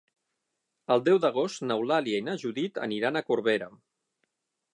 [0.95, 3.71] El deu d'agost n'Eulàlia i na Judit aniran a Corbera.